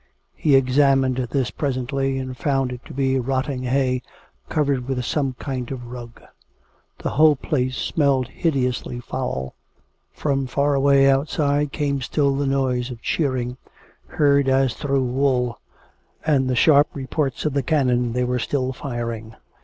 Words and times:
He 0.33 0.55
examined 0.55 1.17
this 1.29 1.51
presently, 1.51 2.17
and 2.17 2.35
found 2.35 2.71
it 2.71 2.83
to 2.85 2.93
be 2.95 3.19
rotting 3.19 3.61
hay 3.61 4.01
covered 4.49 4.87
with 4.87 5.05
some 5.05 5.33
kind 5.33 5.69
of 5.69 5.85
rug. 5.85 6.23
The 6.97 7.11
whole 7.11 7.35
place 7.35 7.77
smelled 7.77 8.27
hideously 8.29 8.99
foul. 8.99 9.53
From 10.11 10.47
far 10.47 10.73
away 10.73 11.07
outside 11.07 11.71
came 11.71 12.01
still 12.01 12.35
the 12.35 12.47
noise 12.47 12.89
of 12.89 13.03
cheering, 13.03 13.57
heard 14.07 14.49
as 14.49 14.73
through 14.73 15.03
wool, 15.03 15.59
and 16.25 16.49
the 16.49 16.55
sharp 16.55 16.87
reports 16.95 17.45
of 17.45 17.53
the 17.53 17.61
cannon 17.61 17.87
COME 17.87 17.95
RACK! 17.95 18.01
COME 18.01 18.05
ROPE! 18.07 18.11
4S5 18.11 18.13
they 18.15 18.23
were 18.23 18.39
still 18.39 18.73
firing. 18.73 19.35